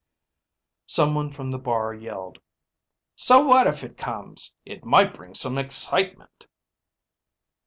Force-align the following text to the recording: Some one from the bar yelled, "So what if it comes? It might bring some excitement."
Some 0.87 1.13
one 1.13 1.29
from 1.29 1.51
the 1.51 1.59
bar 1.59 1.93
yelled, 1.93 2.39
"So 3.15 3.43
what 3.43 3.67
if 3.67 3.83
it 3.83 3.97
comes? 3.97 4.55
It 4.65 4.83
might 4.83 5.13
bring 5.13 5.35
some 5.35 5.59
excitement." 5.59 6.47